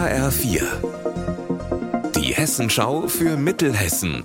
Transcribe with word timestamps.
HR4. 0.00 0.62
Die 2.16 2.32
Hessenschau 2.32 3.06
für 3.06 3.36
Mittelhessen. 3.36 4.24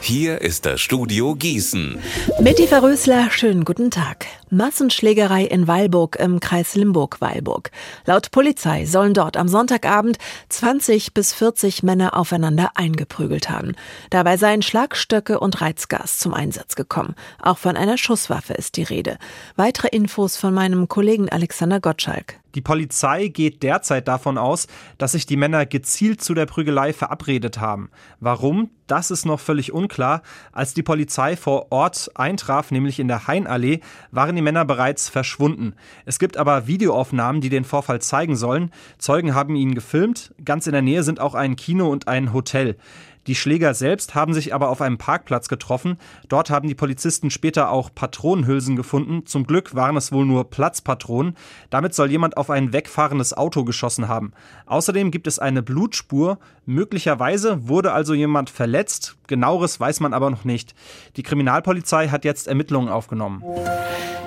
Hier 0.00 0.40
ist 0.40 0.64
das 0.64 0.80
Studio 0.80 1.34
Gießen. 1.34 1.98
Mitty 2.38 2.68
Verrösler, 2.68 3.32
schönen 3.32 3.64
guten 3.64 3.90
Tag. 3.90 4.26
Massenschlägerei 4.50 5.42
in 5.42 5.66
Weilburg 5.66 6.20
im 6.20 6.38
Kreis 6.38 6.76
Limburg-Weilburg. 6.76 7.72
Laut 8.04 8.30
Polizei 8.30 8.84
sollen 8.84 9.12
dort 9.12 9.36
am 9.36 9.48
Sonntagabend 9.48 10.18
20 10.48 11.12
bis 11.12 11.32
40 11.32 11.82
Männer 11.82 12.16
aufeinander 12.16 12.70
eingeprügelt 12.76 13.50
haben. 13.50 13.74
Dabei 14.10 14.36
seien 14.36 14.62
Schlagstöcke 14.62 15.40
und 15.40 15.60
Reizgas 15.60 16.20
zum 16.20 16.32
Einsatz 16.32 16.76
gekommen. 16.76 17.16
Auch 17.42 17.58
von 17.58 17.76
einer 17.76 17.98
Schusswaffe 17.98 18.54
ist 18.54 18.76
die 18.76 18.84
Rede. 18.84 19.18
Weitere 19.56 19.88
Infos 19.88 20.36
von 20.36 20.54
meinem 20.54 20.86
Kollegen 20.86 21.28
Alexander 21.28 21.80
Gottschalk. 21.80 22.36
Die 22.54 22.60
Polizei 22.60 23.28
geht 23.28 23.62
derzeit 23.62 24.08
davon 24.08 24.38
aus, 24.38 24.66
dass 24.98 25.12
sich 25.12 25.26
die 25.26 25.36
Männer 25.36 25.66
gezielt 25.66 26.22
zu 26.22 26.34
der 26.34 26.46
Prügelei 26.46 26.92
verabredet 26.92 27.60
haben. 27.60 27.90
Warum? 28.20 28.70
Das 28.86 29.10
ist 29.10 29.24
noch 29.24 29.40
völlig 29.40 29.72
unklar. 29.72 30.22
Als 30.52 30.74
die 30.74 30.82
Polizei 30.82 31.36
vor 31.36 31.72
Ort 31.72 32.10
eintraf, 32.14 32.70
nämlich 32.70 33.00
in 33.00 33.08
der 33.08 33.26
Hainallee, 33.26 33.80
waren 34.10 34.36
die 34.36 34.42
Männer 34.42 34.66
bereits 34.66 35.08
verschwunden. 35.08 35.74
Es 36.04 36.18
gibt 36.18 36.36
aber 36.36 36.66
Videoaufnahmen, 36.66 37.40
die 37.40 37.48
den 37.48 37.64
Vorfall 37.64 38.02
zeigen 38.02 38.36
sollen. 38.36 38.70
Zeugen 38.98 39.34
haben 39.34 39.56
ihn 39.56 39.74
gefilmt. 39.74 40.34
Ganz 40.44 40.66
in 40.66 40.72
der 40.72 40.82
Nähe 40.82 41.04
sind 41.04 41.20
auch 41.20 41.34
ein 41.34 41.56
Kino 41.56 41.88
und 41.88 42.06
ein 42.06 42.34
Hotel. 42.34 42.76
Die 43.26 43.34
Schläger 43.36 43.72
selbst 43.74 44.14
haben 44.14 44.34
sich 44.34 44.52
aber 44.52 44.68
auf 44.68 44.80
einem 44.80 44.98
Parkplatz 44.98 45.48
getroffen. 45.48 45.98
Dort 46.28 46.50
haben 46.50 46.68
die 46.68 46.74
Polizisten 46.74 47.30
später 47.30 47.70
auch 47.70 47.90
Patronenhülsen 47.94 48.74
gefunden. 48.74 49.26
Zum 49.26 49.46
Glück 49.46 49.74
waren 49.74 49.96
es 49.96 50.10
wohl 50.10 50.26
nur 50.26 50.50
Platzpatronen. 50.50 51.36
Damit 51.70 51.94
soll 51.94 52.10
jemand 52.10 52.36
auf 52.36 52.50
ein 52.50 52.72
wegfahrendes 52.72 53.32
Auto 53.32 53.64
geschossen 53.64 54.08
haben. 54.08 54.32
Außerdem 54.66 55.12
gibt 55.12 55.28
es 55.28 55.38
eine 55.38 55.62
Blutspur. 55.62 56.38
Möglicherweise 56.66 57.68
wurde 57.68 57.92
also 57.92 58.14
jemand 58.14 58.50
verletzt. 58.50 59.16
Genaueres 59.28 59.78
weiß 59.78 60.00
man 60.00 60.14
aber 60.14 60.30
noch 60.30 60.44
nicht. 60.44 60.74
Die 61.16 61.22
Kriminalpolizei 61.22 62.08
hat 62.08 62.24
jetzt 62.24 62.48
Ermittlungen 62.48 62.88
aufgenommen. 62.88 63.44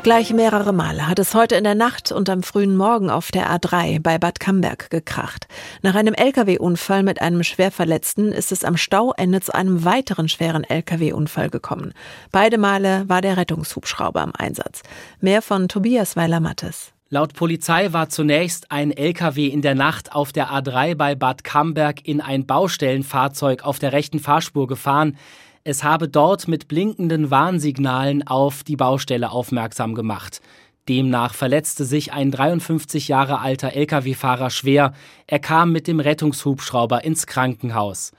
Gleich 0.05 0.31
mehrere 0.31 0.71
Male 0.71 1.07
hat 1.07 1.17
es 1.17 1.33
heute 1.33 1.55
in 1.55 1.63
der 1.63 1.73
Nacht 1.73 2.11
und 2.11 2.29
am 2.29 2.43
frühen 2.43 2.77
Morgen 2.77 3.09
auf 3.09 3.31
der 3.31 3.49
A3 3.49 3.99
bei 3.99 4.19
Bad 4.19 4.39
Camberg 4.39 4.91
gekracht. 4.91 5.47
Nach 5.81 5.95
einem 5.95 6.13
Lkw-Unfall 6.13 7.01
mit 7.01 7.23
einem 7.23 7.41
Schwerverletzten 7.41 8.31
ist 8.31 8.51
es 8.51 8.63
am 8.63 8.77
Stauende 8.85 9.41
zu 9.41 9.51
einem 9.55 9.83
weiteren 9.83 10.29
schweren 10.29 10.63
Lkw-Unfall 10.63 11.49
gekommen. 11.49 11.91
Beide 12.31 12.59
Male 12.59 13.09
war 13.09 13.21
der 13.21 13.35
Rettungshubschrauber 13.35 14.21
im 14.21 14.33
Einsatz. 14.37 14.83
Mehr 15.19 15.41
von 15.41 15.67
Tobias 15.67 16.15
Weiler-Mattes. 16.15 16.93
Laut 17.09 17.33
Polizei 17.33 17.93
war 17.93 18.09
zunächst 18.09 18.71
ein 18.71 18.91
LKW 18.91 19.47
in 19.47 19.63
der 19.63 19.73
Nacht 19.73 20.13
auf 20.13 20.31
der 20.31 20.51
A3 20.51 20.93
bei 20.93 21.15
Bad 21.15 21.43
Camberg 21.43 22.07
in 22.07 22.21
ein 22.21 22.45
Baustellenfahrzeug 22.45 23.63
auf 23.63 23.79
der 23.79 23.91
rechten 23.91 24.19
Fahrspur 24.19 24.67
gefahren. 24.67 25.17
Es 25.63 25.83
habe 25.83 26.07
dort 26.07 26.47
mit 26.47 26.67
blinkenden 26.67 27.31
Warnsignalen 27.31 28.27
auf 28.27 28.63
die 28.63 28.75
Baustelle 28.75 29.31
aufmerksam 29.31 29.95
gemacht. 29.95 30.41
Demnach 30.87 31.33
verletzte 31.33 31.85
sich 31.85 32.13
ein 32.13 32.29
53 32.29 33.07
Jahre 33.07 33.39
alter 33.39 33.73
Lkw-Fahrer 33.73 34.51
schwer. 34.51 34.93
Er 35.25 35.39
kam 35.39 35.71
mit 35.71 35.87
dem 35.87 35.99
Rettungshubschrauber 35.99 37.03
ins 37.03 37.25
Krankenhaus. 37.25 38.11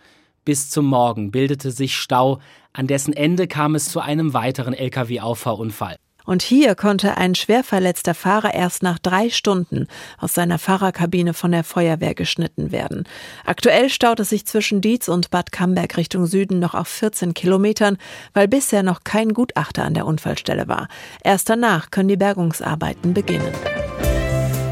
Bis 0.47 0.71
zum 0.71 0.87
Morgen 0.87 1.33
bildete 1.33 1.73
sich 1.73 1.97
Stau, 1.97 2.39
an 2.73 2.87
dessen 2.87 3.13
Ende 3.13 3.49
kam 3.49 3.75
es 3.75 3.91
zu 3.91 3.99
einem 3.99 4.33
weiteren 4.33 4.75
Lkw-Auffahrunfall. 4.75 5.97
Und 6.25 6.43
hier 6.43 6.77
konnte 6.77 7.17
ein 7.17 7.35
schwer 7.35 7.65
verletzter 7.65 8.15
Fahrer 8.15 8.55
erst 8.55 8.85
nach 8.85 9.01
drei 9.01 9.29
Stunden 9.29 9.89
aus 10.19 10.35
seiner 10.35 10.61
Fahrerkabine 10.61 11.35
von 11.35 11.51
der 11.51 11.65
Feuerwehr 11.65 12.15
geschnitten 12.15 12.71
werden. 12.71 13.09
Aktuell 13.45 13.91
staut 13.91 14.21
es 14.21 14.29
sich 14.29 14.47
zwischen 14.47 14.81
Dietz 14.81 15.09
und 15.09 15.31
Bad 15.31 15.51
Camberg 15.51 15.97
Richtung 15.97 16.27
Süden 16.27 16.61
noch 16.61 16.75
auf 16.75 16.87
14 16.87 17.35
Kilometern, 17.35 17.99
weil 18.33 18.47
bisher 18.47 18.85
noch 18.85 19.03
kein 19.03 19.35
Gutachter 19.35 19.83
an 19.83 19.95
der 19.95 20.07
Unfallstelle 20.07 20.69
war. 20.69 20.87
Erst 21.25 21.51
danach 21.51 21.91
können 21.91 22.09
die 22.09 22.17
Bergungsarbeiten 22.17 23.15
beginnen. 23.15 23.53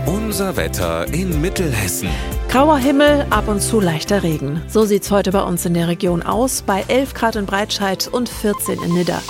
Unser 0.07 0.57
Wetter 0.57 1.13
in 1.13 1.41
Mittelhessen. 1.41 2.11
Grauer 2.54 2.78
Himmel, 2.78 3.26
ab 3.31 3.48
und 3.48 3.60
zu 3.60 3.81
leichter 3.81 4.22
Regen. 4.22 4.62
So 4.69 4.84
sieht's 4.84 5.10
heute 5.10 5.32
bei 5.32 5.42
uns 5.42 5.66
in 5.66 5.75
der 5.75 5.88
Region 5.88 6.22
aus, 6.22 6.62
bei 6.62 6.84
11 6.87 7.12
Grad 7.12 7.34
in 7.34 7.47
Breitscheid 7.47 8.06
und 8.06 8.28
14 8.28 8.81
in 8.81 8.94
Nidda. 8.94 9.20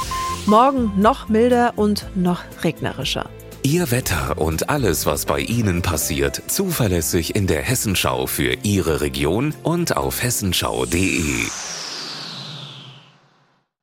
Morgen 0.44 0.92
noch 1.00 1.30
milder 1.30 1.72
und 1.76 2.04
noch 2.14 2.42
regnerischer. 2.62 3.30
Ihr 3.62 3.90
Wetter 3.90 4.36
und 4.36 4.68
alles, 4.68 5.06
was 5.06 5.24
bei 5.24 5.40
Ihnen 5.40 5.80
passiert, 5.80 6.42
zuverlässig 6.48 7.34
in 7.34 7.46
der 7.46 7.62
Hessenschau 7.62 8.26
für 8.26 8.58
Ihre 8.62 9.00
Region 9.00 9.54
und 9.62 9.96
auf 9.96 10.22
hessenschau.de. 10.22 11.46